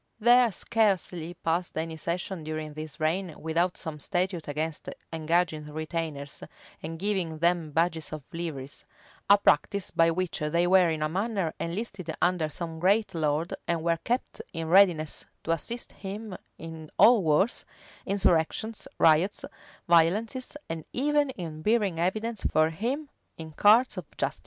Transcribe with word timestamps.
There 0.19 0.51
scarcely 0.51 1.35
passed 1.35 1.77
any 1.77 1.95
session 1.95 2.43
during 2.43 2.73
this 2.73 2.99
reign 2.99 3.35
without 3.39 3.77
some 3.77 3.99
statute 3.99 4.47
against 4.47 4.89
engaging 5.13 5.69
retainers, 5.71 6.41
and 6.81 6.97
giving 6.97 7.37
them 7.37 7.69
badges 7.71 8.11
or 8.11 8.23
liveries; 8.33 8.83
[v] 8.89 8.95
a 9.29 9.37
practice 9.37 9.91
by 9.91 10.09
which 10.09 10.39
they 10.39 10.65
were 10.65 10.89
in 10.89 11.03
a 11.03 11.07
manner 11.07 11.53
enlisted 11.59 12.09
under 12.19 12.49
some 12.49 12.79
great 12.79 13.13
lord 13.13 13.53
and 13.67 13.83
were 13.83 13.99
kept 14.03 14.41
in 14.53 14.69
readiness 14.69 15.23
to 15.43 15.51
assist 15.51 15.91
him 15.91 16.35
in 16.57 16.89
all 16.97 17.21
wars, 17.21 17.63
insurrections, 18.03 18.87
riots, 18.97 19.45
violences, 19.87 20.57
and 20.67 20.83
even 20.93 21.29
in 21.29 21.61
bearing 21.61 21.99
evidence 21.99 22.41
for 22.45 22.71
him 22.71 23.07
in 23.37 23.51
courts 23.51 23.97
of 23.97 24.17
justice. 24.17 24.39